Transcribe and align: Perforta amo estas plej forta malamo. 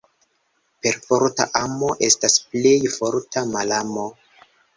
Perforta 0.85 1.47
amo 1.59 1.89
estas 2.07 2.39
plej 2.55 2.73
forta 2.95 3.45
malamo. 3.53 4.09